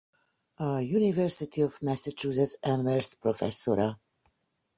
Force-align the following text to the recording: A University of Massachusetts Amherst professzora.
A 0.57 0.81
University 0.81 1.61
of 1.61 1.79
Massachusetts 1.83 2.57
Amherst 2.63 3.21
professzora. 3.21 3.99